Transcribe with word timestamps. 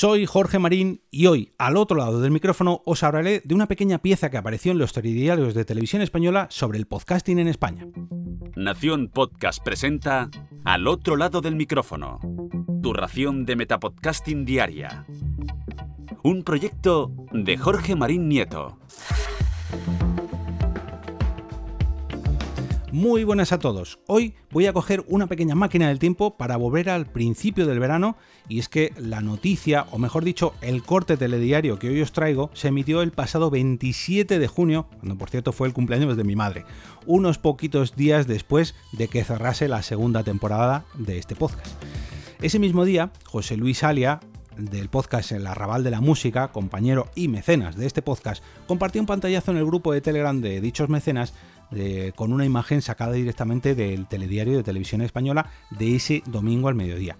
Soy 0.00 0.26
Jorge 0.26 0.60
Marín 0.60 1.02
y 1.10 1.26
hoy, 1.26 1.54
al 1.58 1.76
otro 1.76 1.96
lado 1.96 2.20
del 2.20 2.30
micrófono, 2.30 2.82
os 2.84 3.02
hablaré 3.02 3.42
de 3.44 3.52
una 3.52 3.66
pequeña 3.66 3.98
pieza 3.98 4.30
que 4.30 4.36
apareció 4.36 4.70
en 4.70 4.78
los 4.78 4.92
telediarios 4.92 5.54
de 5.54 5.64
televisión 5.64 6.02
española 6.02 6.46
sobre 6.52 6.78
el 6.78 6.86
podcasting 6.86 7.40
en 7.40 7.48
España. 7.48 7.84
Nación 8.54 9.08
Podcast 9.08 9.60
presenta 9.60 10.30
Al 10.64 10.86
otro 10.86 11.16
lado 11.16 11.40
del 11.40 11.56
micrófono, 11.56 12.20
tu 12.80 12.92
ración 12.92 13.44
de 13.44 13.56
metapodcasting 13.56 14.44
diaria. 14.44 15.04
Un 16.22 16.44
proyecto 16.44 17.10
de 17.32 17.58
Jorge 17.58 17.96
Marín 17.96 18.28
Nieto. 18.28 18.78
Muy 22.92 23.22
buenas 23.22 23.52
a 23.52 23.58
todos. 23.58 23.98
Hoy 24.06 24.34
voy 24.50 24.64
a 24.64 24.72
coger 24.72 25.04
una 25.08 25.26
pequeña 25.26 25.54
máquina 25.54 25.88
del 25.88 25.98
tiempo 25.98 26.38
para 26.38 26.56
volver 26.56 26.88
al 26.88 27.04
principio 27.04 27.66
del 27.66 27.80
verano 27.80 28.16
y 28.48 28.60
es 28.60 28.70
que 28.70 28.94
la 28.96 29.20
noticia, 29.20 29.86
o 29.90 29.98
mejor 29.98 30.24
dicho, 30.24 30.54
el 30.62 30.82
corte 30.82 31.18
telediario 31.18 31.78
que 31.78 31.90
hoy 31.90 32.00
os 32.00 32.12
traigo 32.12 32.50
se 32.54 32.68
emitió 32.68 33.02
el 33.02 33.12
pasado 33.12 33.50
27 33.50 34.38
de 34.38 34.48
junio, 34.48 34.86
cuando 35.00 35.18
por 35.18 35.28
cierto 35.28 35.52
fue 35.52 35.68
el 35.68 35.74
cumpleaños 35.74 36.16
de 36.16 36.24
mi 36.24 36.34
madre, 36.34 36.64
unos 37.04 37.36
poquitos 37.36 37.94
días 37.94 38.26
después 38.26 38.74
de 38.92 39.08
que 39.08 39.22
cerrase 39.22 39.68
la 39.68 39.82
segunda 39.82 40.24
temporada 40.24 40.86
de 40.94 41.18
este 41.18 41.36
podcast. 41.36 41.74
Ese 42.40 42.58
mismo 42.58 42.86
día, 42.86 43.12
José 43.26 43.58
Luis 43.58 43.84
Alia, 43.84 44.20
del 44.56 44.88
podcast 44.88 45.32
El 45.32 45.46
Arrabal 45.46 45.84
de 45.84 45.90
la 45.90 46.00
Música, 46.00 46.48
compañero 46.48 47.06
y 47.14 47.28
mecenas 47.28 47.76
de 47.76 47.86
este 47.86 48.02
podcast, 48.02 48.42
compartió 48.66 49.00
un 49.00 49.06
pantallazo 49.06 49.52
en 49.52 49.58
el 49.58 49.66
grupo 49.66 49.92
de 49.92 50.00
Telegram 50.00 50.40
de 50.40 50.60
dichos 50.60 50.88
mecenas 50.88 51.34
con 52.14 52.32
una 52.32 52.44
imagen 52.44 52.82
sacada 52.82 53.12
directamente 53.12 53.74
del 53.74 54.06
telediario 54.06 54.56
de 54.56 54.62
televisión 54.62 55.02
española 55.02 55.50
de 55.70 55.96
ese 55.96 56.22
domingo 56.26 56.68
al 56.68 56.74
mediodía. 56.74 57.16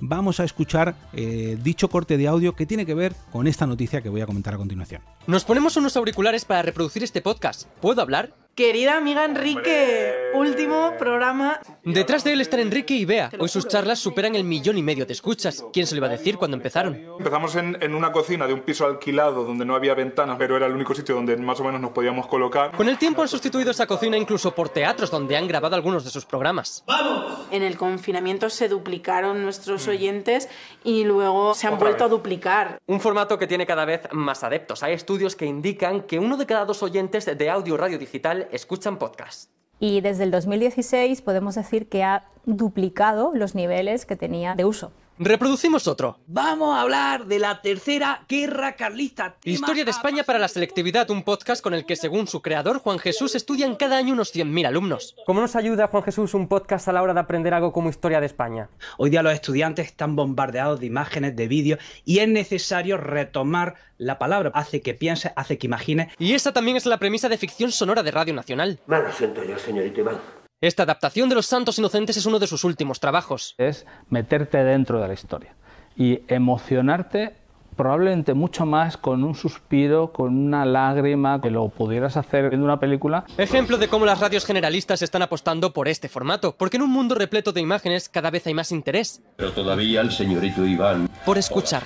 Vamos 0.00 0.40
a 0.40 0.44
escuchar 0.44 0.96
eh, 1.12 1.56
dicho 1.62 1.88
corte 1.88 2.16
de 2.16 2.26
audio 2.26 2.54
que 2.54 2.66
tiene 2.66 2.84
que 2.84 2.94
ver 2.94 3.14
con 3.30 3.46
esta 3.46 3.66
noticia 3.66 4.02
que 4.02 4.08
voy 4.08 4.20
a 4.20 4.26
comentar 4.26 4.54
a 4.54 4.56
continuación. 4.56 5.02
Nos 5.26 5.44
ponemos 5.44 5.76
unos 5.76 5.96
auriculares 5.96 6.44
para 6.44 6.62
reproducir 6.62 7.04
este 7.04 7.22
podcast. 7.22 7.68
¿Puedo 7.80 8.02
hablar? 8.02 8.34
Querida 8.54 8.96
amiga 8.96 9.24
Enrique, 9.24 10.12
último 10.34 10.92
programa. 10.98 11.60
Detrás 11.84 12.24
de 12.24 12.32
él 12.32 12.40
están 12.40 12.60
Enrique 12.60 12.94
y 12.94 13.04
Bea. 13.04 13.30
Hoy 13.38 13.48
sus 13.48 13.68
charlas 13.68 13.98
superan 13.98 14.34
el 14.34 14.44
millón 14.44 14.76
y 14.76 14.82
medio 14.82 15.06
de 15.06 15.12
escuchas. 15.12 15.64
¿Quién 15.72 15.86
se 15.86 15.94
lo 15.94 16.00
iba 16.00 16.08
a 16.08 16.10
decir 16.10 16.36
cuando 16.36 16.56
empezaron? 16.56 16.94
Empezamos 17.18 17.54
en, 17.56 17.94
una 17.94 18.12
cocina 18.12 18.46
de 18.46 18.52
un 18.52 18.60
piso 18.60 18.86
alquilado 18.86 19.44
donde 19.44 19.64
no 19.64 19.74
había 19.74 19.94
ventanas, 19.94 20.36
pero 20.38 20.56
era 20.56 20.66
el 20.66 20.72
único 20.72 20.94
sitio 20.94 21.14
donde 21.14 21.36
más 21.36 21.60
o 21.60 21.64
menos 21.64 21.80
nos 21.80 21.92
podíamos 21.92 22.26
colocar. 22.26 22.72
Con 22.72 22.88
el 22.88 22.98
tiempo 22.98 23.22
han 23.22 23.28
sustituido 23.28 23.70
esa 23.70 23.86
cocina 23.86 24.16
incluso 24.16 24.54
por 24.54 24.68
teatros 24.68 25.10
donde 25.10 25.36
han 25.36 25.46
grabado 25.46 25.76
algunos 25.76 26.04
de 26.04 26.10
sus 26.10 26.24
programas. 26.24 26.84
¡Vamos! 26.86 27.46
En 27.50 27.62
el 27.62 27.76
confinamiento 27.76 28.50
se 28.50 28.68
duplicaron 28.68 29.42
nuestros 29.42 29.86
oyentes 29.88 30.48
y 30.82 31.04
luego 31.04 31.54
se 31.54 31.66
han 31.66 31.78
vuelto 31.78 32.04
a 32.04 32.08
duplicar. 32.08 32.78
Un 32.86 33.00
formato 33.00 33.38
que 33.38 33.46
tiene 33.46 33.66
cada 33.66 33.84
vez 33.84 34.02
más 34.12 34.42
adeptos. 34.42 34.82
Hay 34.82 34.94
estudios 34.94 35.36
que 35.36 35.46
indican 35.46 36.02
que 36.02 36.18
uno 36.18 36.36
de 36.36 36.46
cada 36.46 36.64
dos 36.64 36.82
oyentes 36.82 37.26
de 37.26 37.50
audio 37.50 37.76
radio 37.76 37.98
digital 37.98 38.48
escuchan 38.50 38.98
podcast. 38.98 39.53
Y 39.80 40.00
desde 40.00 40.24
el 40.24 40.30
2016 40.30 41.22
podemos 41.22 41.54
decir 41.54 41.88
que 41.88 42.04
ha 42.04 42.24
duplicado 42.46 43.32
los 43.34 43.54
niveles 43.54 44.06
que 44.06 44.16
tenía 44.16 44.54
de 44.54 44.64
uso. 44.64 44.92
Reproducimos 45.18 45.86
otro. 45.86 46.18
Vamos 46.26 46.76
a 46.76 46.80
hablar 46.80 47.26
de 47.26 47.38
la 47.38 47.62
tercera 47.62 48.24
guerra 48.28 48.74
carlista. 48.74 49.36
Historia 49.44 49.84
de 49.84 49.92
España 49.92 50.24
para 50.24 50.40
la 50.40 50.48
selectividad, 50.48 51.08
un 51.10 51.22
podcast 51.22 51.62
con 51.62 51.72
el 51.72 51.86
que, 51.86 51.94
según 51.94 52.26
su 52.26 52.42
creador, 52.42 52.80
Juan 52.80 52.98
Jesús, 52.98 53.36
estudian 53.36 53.76
cada 53.76 53.96
año 53.96 54.14
unos 54.14 54.34
100.000 54.34 54.66
alumnos. 54.66 55.14
¿Cómo 55.24 55.40
nos 55.40 55.54
ayuda, 55.54 55.86
Juan 55.86 56.02
Jesús, 56.02 56.34
un 56.34 56.48
podcast 56.48 56.88
a 56.88 56.92
la 56.92 57.00
hora 57.00 57.14
de 57.14 57.20
aprender 57.20 57.54
algo 57.54 57.72
como 57.72 57.90
Historia 57.90 58.18
de 58.18 58.26
España? 58.26 58.70
Hoy 58.98 59.10
día 59.10 59.22
los 59.22 59.32
estudiantes 59.32 59.86
están 59.86 60.16
bombardeados 60.16 60.80
de 60.80 60.86
imágenes, 60.86 61.36
de 61.36 61.46
vídeos, 61.46 61.78
y 62.04 62.18
es 62.18 62.28
necesario 62.28 62.96
retomar 62.96 63.76
la 63.98 64.18
palabra. 64.18 64.50
Hace 64.52 64.80
que 64.80 64.94
piense, 64.94 65.32
hace 65.36 65.58
que 65.58 65.68
imagine. 65.68 66.10
Y 66.18 66.32
esa 66.32 66.52
también 66.52 66.76
es 66.76 66.86
la 66.86 66.98
premisa 66.98 67.28
de 67.28 67.38
ficción 67.38 67.70
sonora 67.70 68.02
de 68.02 68.10
Radio 68.10 68.34
Nacional. 68.34 68.80
Mal 68.88 69.12
siento 69.12 69.44
yo, 69.44 69.56
señorito 69.60 70.00
Iván. 70.00 70.43
Esta 70.64 70.84
adaptación 70.84 71.28
de 71.28 71.34
Los 71.34 71.44
Santos 71.44 71.78
Inocentes 71.78 72.16
es 72.16 72.24
uno 72.24 72.38
de 72.38 72.46
sus 72.46 72.64
últimos 72.64 72.98
trabajos. 72.98 73.54
Es 73.58 73.84
meterte 74.08 74.64
dentro 74.64 74.98
de 74.98 75.08
la 75.08 75.12
historia 75.12 75.54
y 75.94 76.22
emocionarte 76.26 77.36
probablemente 77.74 78.34
mucho 78.34 78.66
más 78.66 78.96
con 78.96 79.24
un 79.24 79.34
suspiro, 79.34 80.12
con 80.12 80.36
una 80.36 80.64
lágrima, 80.64 81.40
que 81.40 81.50
lo 81.50 81.68
pudieras 81.68 82.16
hacer 82.16 82.48
viendo 82.48 82.64
una 82.64 82.80
película. 82.80 83.24
Ejemplo 83.38 83.78
de 83.78 83.88
cómo 83.88 84.06
las 84.06 84.20
radios 84.20 84.44
generalistas 84.44 85.02
están 85.02 85.22
apostando 85.22 85.72
por 85.72 85.88
este 85.88 86.08
formato, 86.08 86.56
porque 86.56 86.76
en 86.76 86.82
un 86.82 86.90
mundo 86.90 87.14
repleto 87.14 87.52
de 87.52 87.60
imágenes 87.60 88.08
cada 88.08 88.30
vez 88.30 88.46
hay 88.46 88.54
más 88.54 88.72
interés. 88.72 89.22
Pero 89.36 89.52
todavía 89.52 90.00
el 90.00 90.10
señorito 90.10 90.66
Iván... 90.66 91.08
Por 91.24 91.38
escuchar. 91.38 91.84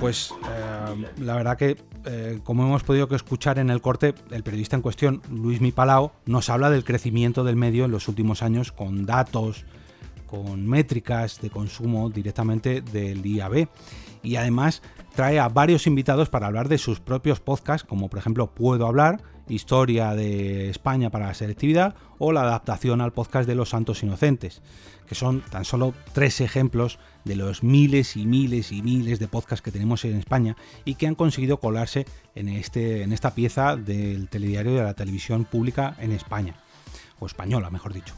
Pues 0.00 0.32
eh, 0.32 1.06
la 1.18 1.34
verdad 1.34 1.56
que, 1.56 1.76
eh, 2.04 2.40
como 2.44 2.64
hemos 2.64 2.84
podido 2.84 3.08
escuchar 3.14 3.58
en 3.58 3.70
el 3.70 3.80
corte, 3.80 4.14
el 4.30 4.42
periodista 4.42 4.76
en 4.76 4.82
cuestión, 4.82 5.22
Luis 5.30 5.60
Mipalao, 5.60 6.12
nos 6.26 6.48
habla 6.48 6.70
del 6.70 6.84
crecimiento 6.84 7.44
del 7.44 7.56
medio 7.56 7.84
en 7.84 7.90
los 7.90 8.08
últimos 8.08 8.42
años 8.42 8.72
con 8.72 9.04
datos, 9.04 9.64
con 10.32 10.66
métricas 10.66 11.42
de 11.42 11.50
consumo 11.50 12.08
directamente 12.08 12.80
del 12.80 13.24
IAB 13.24 13.68
y 14.22 14.36
además 14.36 14.80
trae 15.14 15.38
a 15.38 15.50
varios 15.50 15.86
invitados 15.86 16.30
para 16.30 16.46
hablar 16.46 16.70
de 16.70 16.78
sus 16.78 17.00
propios 17.00 17.38
podcasts, 17.38 17.86
como 17.86 18.08
por 18.08 18.18
ejemplo 18.18 18.46
Puedo 18.46 18.86
hablar, 18.86 19.20
Historia 19.46 20.14
de 20.14 20.70
España 20.70 21.10
para 21.10 21.26
la 21.26 21.34
selectividad 21.34 21.96
o 22.16 22.32
la 22.32 22.42
adaptación 22.42 23.02
al 23.02 23.12
podcast 23.12 23.46
de 23.46 23.54
Los 23.54 23.68
Santos 23.68 24.02
Inocentes, 24.02 24.62
que 25.06 25.14
son 25.14 25.42
tan 25.42 25.66
solo 25.66 25.92
tres 26.14 26.40
ejemplos 26.40 26.98
de 27.26 27.36
los 27.36 27.62
miles 27.62 28.16
y 28.16 28.24
miles 28.24 28.72
y 28.72 28.80
miles 28.80 29.18
de 29.18 29.28
podcasts 29.28 29.62
que 29.62 29.72
tenemos 29.72 30.02
en 30.06 30.16
España 30.16 30.56
y 30.86 30.94
que 30.94 31.08
han 31.08 31.14
conseguido 31.14 31.60
colarse 31.60 32.06
en, 32.34 32.48
este, 32.48 33.02
en 33.02 33.12
esta 33.12 33.34
pieza 33.34 33.76
del 33.76 34.30
telediario 34.30 34.76
de 34.76 34.82
la 34.82 34.94
televisión 34.94 35.44
pública 35.44 35.94
en 35.98 36.12
España, 36.12 36.54
o 37.18 37.26
española, 37.26 37.68
mejor 37.68 37.92
dicho 37.92 38.14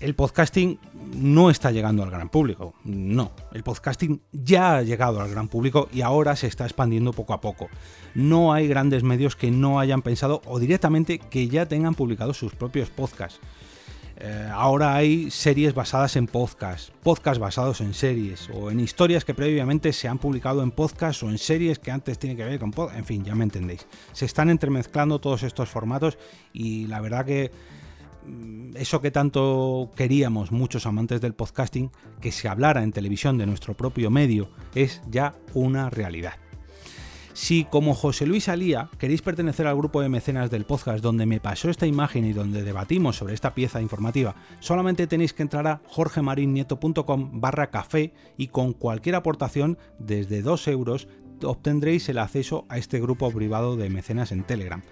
el 0.00 0.14
podcasting 0.14 0.78
no 1.14 1.50
está 1.50 1.70
llegando 1.70 2.02
al 2.02 2.10
gran 2.10 2.28
público. 2.28 2.74
No, 2.84 3.32
el 3.52 3.62
podcasting 3.62 4.20
ya 4.32 4.76
ha 4.76 4.82
llegado 4.82 5.20
al 5.20 5.30
gran 5.30 5.48
público 5.48 5.88
y 5.92 6.02
ahora 6.02 6.36
se 6.36 6.46
está 6.46 6.64
expandiendo 6.64 7.12
poco 7.12 7.32
a 7.32 7.40
poco. 7.40 7.68
No 8.14 8.52
hay 8.52 8.68
grandes 8.68 9.02
medios 9.02 9.34
que 9.34 9.50
no 9.50 9.80
hayan 9.80 10.02
pensado 10.02 10.42
o 10.46 10.58
directamente 10.58 11.18
que 11.18 11.48
ya 11.48 11.66
tengan 11.66 11.94
publicado 11.94 12.32
sus 12.32 12.54
propios 12.54 12.90
podcasts. 12.90 13.40
Eh, 14.20 14.48
ahora 14.52 14.96
hay 14.96 15.30
series 15.30 15.74
basadas 15.74 16.16
en 16.16 16.26
podcasts, 16.26 16.92
podcasts 17.04 17.38
basados 17.38 17.80
en 17.80 17.94
series 17.94 18.50
o 18.52 18.68
en 18.68 18.80
historias 18.80 19.24
que 19.24 19.32
previamente 19.32 19.92
se 19.92 20.08
han 20.08 20.18
publicado 20.18 20.64
en 20.64 20.72
podcasts 20.72 21.22
o 21.22 21.30
en 21.30 21.38
series 21.38 21.78
que 21.78 21.92
antes 21.92 22.18
tienen 22.18 22.36
que 22.36 22.44
ver 22.44 22.58
con 22.58 22.72
podcasts. 22.72 22.98
En 22.98 23.04
fin, 23.04 23.24
ya 23.24 23.36
me 23.36 23.44
entendéis. 23.44 23.86
Se 24.12 24.24
están 24.24 24.50
entremezclando 24.50 25.20
todos 25.20 25.44
estos 25.44 25.68
formatos 25.68 26.18
y 26.52 26.86
la 26.88 27.00
verdad 27.00 27.24
que 27.24 27.52
eso 28.74 29.00
que 29.00 29.10
tanto 29.10 29.90
queríamos 29.96 30.52
muchos 30.52 30.86
amantes 30.86 31.20
del 31.20 31.34
podcasting, 31.34 31.90
que 32.20 32.32
se 32.32 32.48
hablara 32.48 32.82
en 32.82 32.92
televisión 32.92 33.38
de 33.38 33.46
nuestro 33.46 33.74
propio 33.74 34.10
medio, 34.10 34.50
es 34.74 35.02
ya 35.10 35.34
una 35.54 35.90
realidad. 35.90 36.34
Si 37.32 37.64
como 37.64 37.94
José 37.94 38.26
Luis 38.26 38.48
Alía 38.48 38.90
queréis 38.98 39.22
pertenecer 39.22 39.68
al 39.68 39.76
grupo 39.76 40.02
de 40.02 40.08
mecenas 40.08 40.50
del 40.50 40.64
podcast 40.64 41.04
donde 41.04 41.24
me 41.24 41.38
pasó 41.38 41.70
esta 41.70 41.86
imagen 41.86 42.24
y 42.24 42.32
donde 42.32 42.64
debatimos 42.64 43.14
sobre 43.14 43.34
esta 43.34 43.54
pieza 43.54 43.80
informativa, 43.80 44.34
solamente 44.58 45.06
tenéis 45.06 45.32
que 45.32 45.44
entrar 45.44 45.68
a 45.68 45.80
jorgemarinieto.com 45.86 47.40
barra 47.40 47.70
café 47.70 48.12
y 48.36 48.48
con 48.48 48.72
cualquier 48.72 49.14
aportación 49.14 49.78
desde 50.00 50.42
2 50.42 50.66
euros 50.66 51.06
obtendréis 51.44 52.08
el 52.08 52.18
acceso 52.18 52.66
a 52.68 52.76
este 52.76 53.00
grupo 53.00 53.30
privado 53.30 53.76
de 53.76 53.88
mecenas 53.88 54.32
en 54.32 54.42
Telegram. 54.42 54.82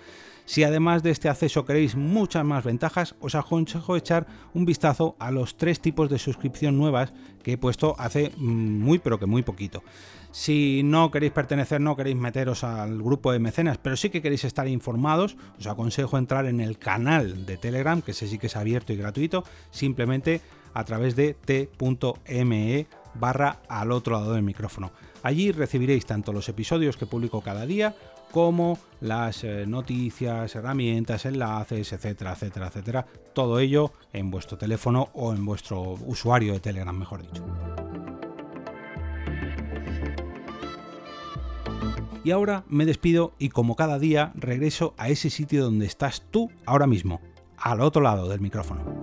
Si 0.46 0.62
además 0.62 1.02
de 1.02 1.10
este 1.10 1.28
acceso 1.28 1.64
queréis 1.64 1.96
muchas 1.96 2.44
más 2.44 2.64
ventajas, 2.64 3.16
os 3.20 3.34
aconsejo 3.34 3.96
echar 3.96 4.28
un 4.54 4.64
vistazo 4.64 5.16
a 5.18 5.32
los 5.32 5.56
tres 5.56 5.80
tipos 5.80 6.08
de 6.08 6.20
suscripción 6.20 6.78
nuevas 6.78 7.12
que 7.42 7.54
he 7.54 7.58
puesto 7.58 7.96
hace 7.98 8.32
mm, 8.36 8.80
muy 8.80 9.00
pero 9.00 9.18
que 9.18 9.26
muy 9.26 9.42
poquito. 9.42 9.82
Si 10.30 10.82
no 10.84 11.10
queréis 11.10 11.32
pertenecer, 11.32 11.80
no 11.80 11.96
queréis 11.96 12.16
meteros 12.16 12.62
al 12.62 13.02
grupo 13.02 13.32
de 13.32 13.40
mecenas, 13.40 13.78
pero 13.78 13.96
sí 13.96 14.08
que 14.08 14.22
queréis 14.22 14.44
estar 14.44 14.68
informados, 14.68 15.36
os 15.58 15.66
aconsejo 15.66 16.16
entrar 16.16 16.46
en 16.46 16.60
el 16.60 16.78
canal 16.78 17.44
de 17.44 17.56
Telegram, 17.56 18.00
que 18.00 18.12
ese 18.12 18.28
sí 18.28 18.38
que 18.38 18.46
es 18.46 18.56
abierto 18.56 18.92
y 18.92 18.96
gratuito, 18.96 19.42
simplemente 19.70 20.42
a 20.74 20.84
través 20.84 21.16
de 21.16 21.34
t.me 21.34 22.86
barra 23.14 23.62
al 23.68 23.90
otro 23.90 24.14
lado 24.14 24.34
del 24.34 24.42
micrófono. 24.42 24.92
Allí 25.22 25.50
recibiréis 25.50 26.06
tanto 26.06 26.32
los 26.32 26.48
episodios 26.48 26.96
que 26.96 27.06
publico 27.06 27.40
cada 27.40 27.66
día 27.66 27.96
como 28.30 28.78
las 29.00 29.44
eh, 29.44 29.66
noticias, 29.66 30.54
herramientas, 30.54 31.26
enlaces, 31.26 31.92
etcétera, 31.92 32.32
etcétera, 32.32 32.66
etcétera. 32.68 33.06
Todo 33.34 33.58
ello 33.58 33.92
en 34.12 34.30
vuestro 34.30 34.58
teléfono 34.58 35.08
o 35.14 35.32
en 35.32 35.44
vuestro 35.44 35.82
usuario 36.06 36.52
de 36.52 36.60
Telegram, 36.60 36.96
mejor 36.96 37.22
dicho. 37.22 37.44
Y 42.24 42.32
ahora 42.32 42.64
me 42.68 42.86
despido 42.86 43.34
y 43.38 43.50
como 43.50 43.76
cada 43.76 44.00
día 44.00 44.32
regreso 44.34 44.94
a 44.96 45.08
ese 45.10 45.30
sitio 45.30 45.62
donde 45.62 45.86
estás 45.86 46.24
tú 46.32 46.50
ahora 46.64 46.88
mismo, 46.88 47.20
al 47.56 47.80
otro 47.80 48.02
lado 48.02 48.28
del 48.28 48.40
micrófono. 48.40 48.95